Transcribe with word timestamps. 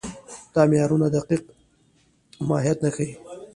دا 0.53 0.61
معیارونه 0.69 1.07
دقیق 1.15 1.43
ماهیت 2.47 2.77
نه 2.85 2.89
ښيي. 2.95 3.13